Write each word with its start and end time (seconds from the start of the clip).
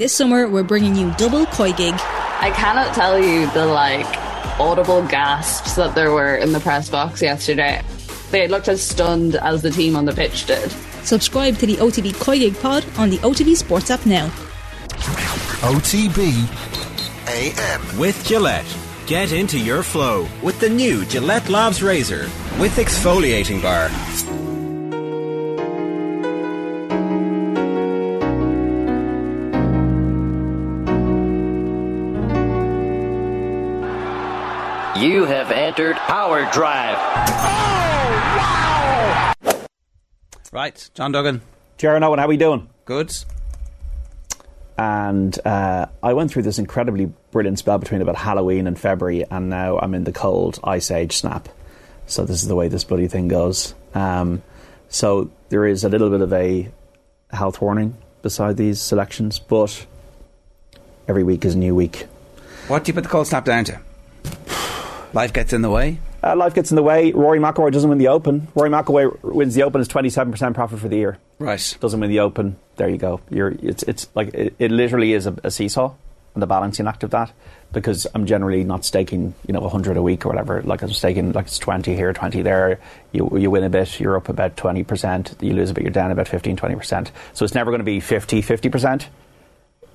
This 0.00 0.14
summer, 0.14 0.48
we're 0.48 0.62
bringing 0.62 0.96
you 0.96 1.12
double 1.18 1.44
koi 1.44 1.74
gig. 1.74 1.92
I 1.92 2.50
cannot 2.56 2.94
tell 2.94 3.18
you 3.18 3.50
the 3.50 3.66
like 3.66 4.06
audible 4.58 5.06
gasps 5.06 5.74
that 5.74 5.94
there 5.94 6.10
were 6.10 6.36
in 6.36 6.52
the 6.52 6.60
press 6.60 6.88
box 6.88 7.20
yesterday. 7.20 7.82
They 8.30 8.48
looked 8.48 8.68
as 8.68 8.80
stunned 8.80 9.34
as 9.34 9.60
the 9.60 9.68
team 9.68 9.96
on 9.96 10.06
the 10.06 10.14
pitch 10.14 10.46
did. 10.46 10.70
Subscribe 11.04 11.58
to 11.58 11.66
the 11.66 11.76
OTB 11.76 12.18
Koi 12.18 12.38
Gig 12.38 12.58
pod 12.60 12.82
on 12.96 13.10
the 13.10 13.18
OTB 13.18 13.54
Sports 13.54 13.90
app 13.90 14.06
now. 14.06 14.28
OTB 15.68 16.48
AM. 17.28 17.98
With 17.98 18.24
Gillette. 18.24 18.74
Get 19.06 19.32
into 19.32 19.58
your 19.58 19.82
flow 19.82 20.26
with 20.42 20.58
the 20.60 20.70
new 20.70 21.04
Gillette 21.04 21.50
Labs 21.50 21.82
Razor 21.82 22.22
with 22.58 22.74
exfoliating 22.76 23.60
bar. 23.60 23.90
You 35.00 35.24
have 35.24 35.50
entered 35.50 35.96
Power 35.96 36.46
Drive. 36.52 36.98
Right, 40.52 40.90
John 40.92 41.12
Duggan. 41.12 41.40
Jaron 41.78 42.02
Owen, 42.02 42.18
how 42.18 42.26
are 42.26 42.28
we 42.28 42.36
doing? 42.36 42.68
Good. 42.84 43.10
And 44.76 45.38
uh, 45.46 45.86
I 46.02 46.12
went 46.12 46.30
through 46.30 46.42
this 46.42 46.58
incredibly 46.58 47.06
brilliant 47.30 47.58
spell 47.58 47.78
between 47.78 48.02
about 48.02 48.16
Halloween 48.16 48.66
and 48.66 48.78
February, 48.78 49.24
and 49.30 49.48
now 49.48 49.78
I'm 49.78 49.94
in 49.94 50.04
the 50.04 50.12
cold 50.12 50.60
ice 50.62 50.90
age 50.90 51.16
snap. 51.16 51.48
So 52.06 52.26
this 52.26 52.42
is 52.42 52.48
the 52.48 52.54
way 52.54 52.68
this 52.68 52.84
bloody 52.84 53.08
thing 53.08 53.28
goes. 53.28 53.74
Um, 53.94 54.42
so 54.90 55.30
there 55.48 55.64
is 55.64 55.82
a 55.82 55.88
little 55.88 56.10
bit 56.10 56.20
of 56.20 56.30
a 56.34 56.70
health 57.30 57.62
warning 57.62 57.96
beside 58.20 58.58
these 58.58 58.82
selections, 58.82 59.38
but 59.38 59.86
every 61.08 61.24
week 61.24 61.46
is 61.46 61.54
a 61.54 61.58
new 61.58 61.74
week. 61.74 62.06
What 62.68 62.84
do 62.84 62.90
you 62.90 62.94
put 62.94 63.04
the 63.04 63.08
cold 63.08 63.28
snap 63.28 63.46
down 63.46 63.64
to? 63.64 63.80
Life 65.12 65.32
gets 65.32 65.52
in 65.52 65.62
the 65.62 65.70
way. 65.70 65.98
Uh, 66.22 66.36
life 66.36 66.54
gets 66.54 66.70
in 66.70 66.76
the 66.76 66.82
way. 66.82 67.12
Rory 67.12 67.38
McIlroy 67.38 67.72
doesn't 67.72 67.88
win 67.88 67.98
the 67.98 68.08
Open. 68.08 68.48
Rory 68.54 68.70
McIlroy 68.70 69.22
wins 69.22 69.54
the 69.54 69.62
Open 69.62 69.80
is 69.80 69.88
twenty 69.88 70.10
seven 70.10 70.30
percent 70.32 70.54
profit 70.54 70.78
for 70.78 70.88
the 70.88 70.96
year. 70.96 71.18
Right. 71.38 71.76
Doesn't 71.80 71.98
win 71.98 72.10
the 72.10 72.20
Open. 72.20 72.56
There 72.76 72.88
you 72.88 72.98
go. 72.98 73.20
You're. 73.30 73.48
It's. 73.62 73.82
It's 73.84 74.08
like 74.14 74.34
it, 74.34 74.54
it 74.58 74.70
literally 74.70 75.12
is 75.14 75.26
a, 75.26 75.36
a 75.42 75.50
seesaw, 75.50 75.94
and 76.34 76.42
the 76.42 76.46
balancing 76.46 76.86
act 76.86 77.02
of 77.02 77.10
that. 77.10 77.32
Because 77.72 78.06
I'm 78.14 78.26
generally 78.26 78.64
not 78.64 78.84
staking, 78.84 79.34
you 79.46 79.54
know, 79.54 79.66
hundred 79.68 79.96
a 79.96 80.02
week 80.02 80.26
or 80.26 80.28
whatever. 80.28 80.60
Like 80.62 80.82
I'm 80.82 80.92
staking, 80.92 81.32
like 81.32 81.46
it's 81.46 81.58
twenty 81.58 81.94
here, 81.94 82.12
twenty 82.12 82.42
there. 82.42 82.80
You 83.12 83.30
you 83.38 83.50
win 83.50 83.64
a 83.64 83.70
bit, 83.70 83.98
you're 83.98 84.16
up 84.16 84.28
about 84.28 84.56
twenty 84.56 84.84
percent. 84.84 85.34
You 85.40 85.54
lose 85.54 85.70
a 85.70 85.74
bit, 85.74 85.84
you're 85.84 85.92
down 85.92 86.10
about 86.10 86.28
15, 86.28 86.56
20 86.56 86.74
percent. 86.74 87.12
So 87.32 87.44
it's 87.44 87.54
never 87.54 87.70
going 87.70 87.80
to 87.80 87.84
be 87.84 88.00
50, 88.00 88.42
50 88.42 88.68
percent. 88.68 89.08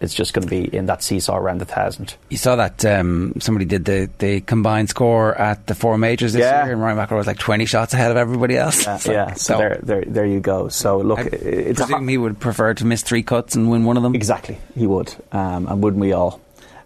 It's 0.00 0.12
just 0.12 0.34
going 0.34 0.46
to 0.46 0.50
be 0.50 0.74
in 0.76 0.86
that 0.86 1.02
seesaw 1.02 1.36
around 1.36 1.60
the 1.60 1.64
thousand. 1.64 2.16
You 2.28 2.36
saw 2.36 2.56
that 2.56 2.84
um, 2.84 3.34
somebody 3.40 3.64
did 3.64 3.84
the, 3.84 4.10
the 4.18 4.40
combined 4.42 4.90
score 4.90 5.34
at 5.34 5.66
the 5.66 5.74
four 5.74 5.96
majors 5.96 6.32
this 6.34 6.40
Yeah. 6.40 6.64
year, 6.64 6.72
and 6.74 6.82
Rory 6.82 6.94
McIlroy 6.94 7.16
was 7.16 7.26
like 7.26 7.38
20 7.38 7.64
shots 7.64 7.94
ahead 7.94 8.10
of 8.10 8.16
everybody 8.16 8.56
else. 8.56 8.84
Yeah, 8.84 8.96
So- 8.98 9.12
yeah. 9.12 9.32
So, 9.34 9.56
there, 9.58 9.78
there, 9.82 10.04
there 10.06 10.26
you 10.26 10.40
go. 10.40 10.68
So 10.68 10.98
look, 10.98 11.20
I 11.20 11.22
it's 11.32 11.80
presume 11.80 12.08
he 12.08 12.18
would 12.18 12.38
prefer 12.40 12.74
to 12.74 12.84
miss 12.84 13.02
three 13.02 13.22
cuts 13.22 13.54
and 13.54 13.70
win 13.70 13.84
one 13.84 13.96
of 13.96 14.02
them. 14.02 14.14
Exactly, 14.14 14.58
he 14.74 14.86
would, 14.86 15.14
um, 15.32 15.68
and 15.68 15.82
wouldn't 15.82 16.00
we 16.00 16.12
all? 16.12 16.40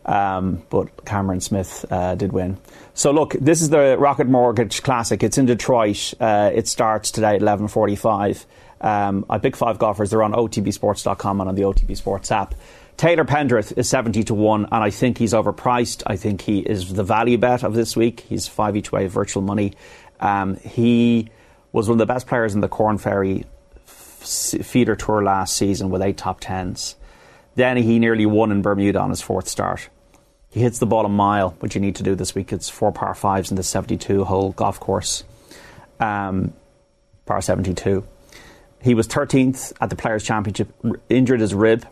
Um, 0.05 0.63
but 0.71 1.05
Cameron 1.05 1.41
Smith 1.41 1.85
uh, 1.91 2.15
did 2.15 2.33
win. 2.33 2.57
So 2.95 3.11
look, 3.11 3.35
this 3.35 3.61
is 3.63 3.69
the 3.71 3.97
Rocket 3.99 4.27
Mortgage 4.27 4.83
Classic. 4.83 5.23
It's 5.23 5.39
in 5.39 5.47
Detroit. 5.47 6.15
Uh, 6.19 6.51
it 6.55 6.67
starts 6.69 7.11
today 7.11 7.35
at 7.37 7.43
eleven 7.43 7.69
forty-five. 7.69 8.45
Um, 8.81 9.27
I 9.29 9.39
picked 9.39 9.57
five 9.57 9.79
golfers. 9.79 10.11
They're 10.11 10.23
on 10.23 10.33
OTBSports.com 10.33 11.41
and 11.41 11.49
on 11.49 11.55
the 11.57 11.63
OTB 11.63 11.97
Sports 11.97 12.31
app. 12.33 12.55
Taylor 12.99 13.25
Pendrith 13.25 13.79
is 13.79 13.89
seventy 13.89 14.25
to 14.25 14.35
one, 14.35 14.65
and 14.65 14.83
I 14.83 14.91
think 14.91 15.19
he's 15.19 15.33
overpriced. 15.33 16.03
I 16.05 16.17
think 16.17 16.41
he 16.41 16.59
is 16.59 16.93
the 16.93 17.05
value 17.05 17.39
bet 17.39 17.63
of 17.63 17.73
this 17.73 17.97
week. 17.97 18.27
He's 18.29 18.49
five 18.49 18.75
each 18.77 18.91
way 18.91 19.07
virtual 19.07 19.41
money. 19.41 19.75
Um, 20.19 20.57
he 20.57 21.31
was 21.71 21.89
one 21.89 21.95
of 21.95 21.99
the 22.01 22.13
best 22.13 22.27
players 22.27 22.57
in 22.57 22.61
the 22.61 22.69
Corn 22.69 22.99
Ferry 22.99 23.45
feeder 23.87 24.97
tour 24.97 25.23
last 25.23 25.57
season 25.57 25.91
with 25.91 26.03
eight 26.03 26.17
top 26.17 26.41
tens. 26.41 26.97
Then 27.55 27.77
he 27.77 28.01
nearly 28.01 28.27
won 28.27 28.51
in 28.51 28.63
Bermuda 28.63 28.99
on 28.99 29.11
his 29.11 29.23
fourth 29.23 29.49
start. 29.49 29.89
He 30.51 30.59
hits 30.61 30.81
the 30.81 30.87
ball 30.87 31.07
a 31.07 31.09
mile, 31.09 31.51
which 31.61 31.77
you 31.77 31.81
need 31.81 31.95
to 31.97 32.03
do 32.03 32.17
this 32.17 32.35
week. 32.35 32.53
It's 32.53 32.69
four 32.69 32.91
par 32.91 33.15
fives 33.15 33.53
in 33.53 33.57
the 33.57 33.63
72 33.63 34.25
hole 34.25 34.51
golf 34.51 34.81
course, 34.81 35.23
um, 36.01 36.53
par 37.27 37.41
72. 37.43 38.05
He 38.83 38.95
was 38.95 39.07
13th 39.07 39.73
at 39.81 39.89
the 39.89 39.97
Players' 39.97 40.25
Championship, 40.25 40.73
injured 41.09 41.41
his 41.41 41.55
rib, 41.55 41.87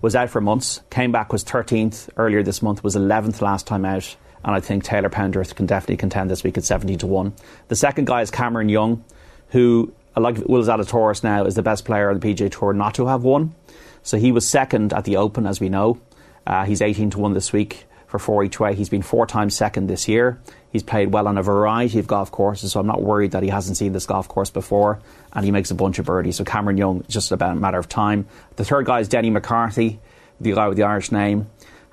was 0.00 0.14
out 0.14 0.30
for 0.30 0.40
months, 0.40 0.80
came 0.90 1.12
back, 1.12 1.32
was 1.32 1.44
13th 1.44 2.08
earlier 2.16 2.42
this 2.42 2.62
month, 2.62 2.84
was 2.84 2.96
11th 2.96 3.40
last 3.40 3.66
time 3.66 3.84
out. 3.84 4.16
And 4.44 4.54
I 4.54 4.60
think 4.60 4.84
Taylor 4.84 5.10
Pendrith 5.10 5.54
can 5.54 5.66
definitely 5.66 5.96
contend 5.96 6.30
this 6.30 6.44
week 6.44 6.56
at 6.56 6.64
70 6.64 6.96
to 6.98 7.06
1. 7.06 7.34
The 7.68 7.76
second 7.76 8.06
guy 8.06 8.22
is 8.22 8.30
Cameron 8.30 8.68
Young, 8.68 9.04
who, 9.50 9.92
like 10.16 10.36
Will 10.46 10.62
Zalatoris 10.62 11.24
now, 11.24 11.44
is 11.44 11.54
the 11.54 11.62
best 11.62 11.84
player 11.84 12.10
on 12.10 12.20
the 12.20 12.34
PGA 12.34 12.50
Tour 12.50 12.72
not 12.72 12.94
to 12.94 13.06
have 13.06 13.22
won. 13.22 13.54
So 14.02 14.18
he 14.18 14.30
was 14.30 14.46
second 14.46 14.92
at 14.92 15.04
the 15.04 15.16
Open, 15.16 15.46
as 15.46 15.58
we 15.58 15.68
know. 15.68 15.98
Uh, 16.46 16.64
he's 16.64 16.80
18 16.80 17.10
to 17.10 17.18
1 17.18 17.34
this 17.34 17.52
week 17.52 17.86
for 18.06 18.18
four 18.18 18.44
each 18.44 18.60
way. 18.60 18.74
He's 18.74 18.88
been 18.88 19.02
four 19.02 19.26
times 19.26 19.54
second 19.54 19.88
this 19.88 20.08
year. 20.08 20.38
He's 20.70 20.82
played 20.82 21.12
well 21.12 21.26
on 21.26 21.38
a 21.38 21.42
variety 21.42 21.98
of 21.98 22.06
golf 22.06 22.30
courses, 22.30 22.72
so 22.72 22.80
I'm 22.80 22.86
not 22.86 23.02
worried 23.02 23.32
that 23.32 23.42
he 23.42 23.48
hasn't 23.48 23.76
seen 23.76 23.92
this 23.92 24.06
golf 24.06 24.28
course 24.28 24.50
before. 24.50 25.00
And 25.32 25.44
he 25.44 25.50
makes 25.50 25.70
a 25.70 25.74
bunch 25.74 25.98
of 25.98 26.06
birdies. 26.06 26.36
So 26.36 26.44
Cameron 26.44 26.76
Young, 26.76 27.04
just 27.08 27.32
about 27.32 27.52
a 27.52 27.60
matter 27.60 27.78
of 27.78 27.88
time. 27.88 28.26
The 28.56 28.64
third 28.64 28.86
guy 28.86 29.00
is 29.00 29.08
Denny 29.08 29.30
McCarthy, 29.30 30.00
the 30.40 30.52
guy 30.52 30.68
with 30.68 30.76
the 30.76 30.84
Irish 30.84 31.10
name. 31.10 31.46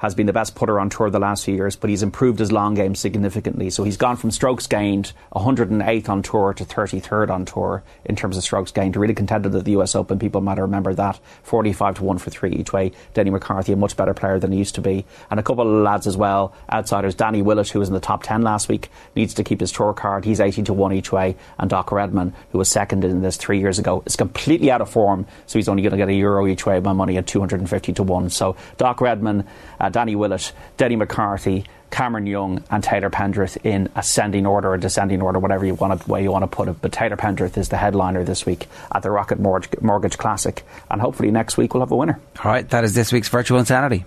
Has 0.03 0.15
been 0.15 0.25
the 0.25 0.33
best 0.33 0.53
putter 0.53 0.81
on 0.81 0.89
tour 0.89 1.09
the 1.09 1.17
last 1.17 1.45
few 1.45 1.55
years, 1.55 1.77
but 1.77 1.89
he's 1.89 2.03
improved 2.03 2.37
his 2.37 2.51
long 2.51 2.73
game 2.73 2.93
significantly. 2.93 3.69
So 3.69 3.85
he's 3.85 3.95
gone 3.95 4.17
from 4.17 4.31
strokes 4.31 4.67
gained 4.67 5.13
108th 5.33 6.09
on 6.09 6.21
tour 6.21 6.53
to 6.55 6.65
33rd 6.65 7.29
on 7.29 7.45
tour 7.45 7.83
in 8.03 8.17
terms 8.17 8.35
of 8.35 8.43
strokes 8.43 8.73
gained. 8.73 8.97
Really 8.97 9.13
contended 9.13 9.55
at 9.55 9.63
the 9.63 9.71
US 9.77 9.95
Open. 9.95 10.19
People 10.19 10.41
might 10.41 10.57
remember 10.57 10.93
that 10.93 11.21
45 11.43 11.95
to 11.95 12.03
1 12.03 12.17
for 12.17 12.29
three 12.31 12.51
each 12.51 12.73
way. 12.73 12.91
Denny 13.13 13.29
McCarthy, 13.29 13.71
a 13.71 13.77
much 13.77 13.95
better 13.95 14.13
player 14.13 14.39
than 14.39 14.51
he 14.51 14.57
used 14.57 14.75
to 14.75 14.81
be. 14.81 15.05
And 15.31 15.39
a 15.39 15.43
couple 15.43 15.65
of 15.65 15.83
lads 15.83 16.05
as 16.05 16.17
well, 16.17 16.53
outsiders. 16.69 17.15
Danny 17.15 17.41
Willett, 17.41 17.69
who 17.69 17.79
was 17.79 17.87
in 17.87 17.93
the 17.93 18.01
top 18.01 18.23
10 18.23 18.41
last 18.41 18.67
week, 18.67 18.89
needs 19.15 19.33
to 19.35 19.43
keep 19.45 19.61
his 19.61 19.71
tour 19.71 19.93
card. 19.93 20.25
He's 20.25 20.41
18 20.41 20.65
to 20.65 20.73
1 20.73 20.91
each 20.91 21.13
way. 21.13 21.37
And 21.57 21.69
Doc 21.69 21.93
Redman, 21.93 22.33
who 22.51 22.57
was 22.57 22.67
second 22.67 23.05
in 23.05 23.21
this 23.21 23.37
three 23.37 23.61
years 23.61 23.79
ago, 23.79 24.03
is 24.05 24.17
completely 24.17 24.69
out 24.69 24.81
of 24.81 24.89
form. 24.89 25.27
So 25.45 25.59
he's 25.59 25.69
only 25.69 25.81
going 25.81 25.91
to 25.91 25.97
get 25.97 26.09
a 26.09 26.13
euro 26.13 26.45
each 26.45 26.65
way. 26.65 26.81
My 26.81 26.91
money 26.91 27.15
at 27.15 27.25
250 27.25 27.93
to 27.93 28.03
1. 28.03 28.31
So 28.31 28.57
Doc 28.75 28.99
Redman, 28.99 29.47
uh, 29.79 29.92
Danny 29.93 30.15
Willett, 30.17 30.51
Denny 30.75 30.97
McCarthy, 30.97 31.65
Cameron 31.89 32.25
Young, 32.25 32.63
and 32.69 32.83
Taylor 32.83 33.09
Pendrith 33.09 33.57
in 33.63 33.87
ascending 33.95 34.45
order 34.45 34.71
or 34.73 34.77
descending 34.77 35.21
order, 35.21 35.39
whatever 35.39 35.65
you 35.65 35.75
want 35.75 36.01
to, 36.01 36.09
way 36.09 36.23
you 36.23 36.31
want 36.31 36.43
to 36.43 36.47
put 36.47 36.67
it. 36.67 36.81
But 36.81 36.91
Taylor 36.91 37.15
Pendrith 37.15 37.57
is 37.57 37.69
the 37.69 37.77
headliner 37.77 38.23
this 38.25 38.45
week 38.45 38.67
at 38.91 39.03
the 39.03 39.11
Rocket 39.11 39.39
Mortgage, 39.39 39.79
Mortgage 39.79 40.17
Classic, 40.17 40.65
and 40.89 40.99
hopefully 40.99 41.31
next 41.31 41.55
week 41.55 41.73
we'll 41.73 41.81
have 41.81 41.91
a 41.91 41.95
winner. 41.95 42.19
All 42.43 42.51
right, 42.51 42.67
that 42.71 42.83
is 42.83 42.95
this 42.95 43.13
week's 43.13 43.29
Virtual 43.29 43.59
Insanity. 43.59 44.03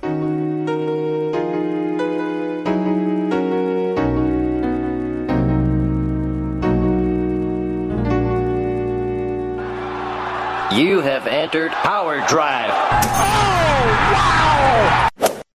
You 10.77 11.01
have 11.01 11.27
entered 11.27 11.71
Power 11.71 12.27
Drive. 12.27 12.71
Oh, 14.59 15.09